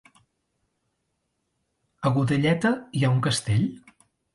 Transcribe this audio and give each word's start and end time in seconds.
A 2.09 2.13
Godelleta 2.19 2.77
hi 2.91 3.05
ha 3.09 3.17
un 3.19 3.25
castell? 3.31 3.73